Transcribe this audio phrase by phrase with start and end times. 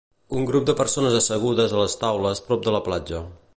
[0.37, 3.25] Un grup de persones assegudes a les taules prop de la platja.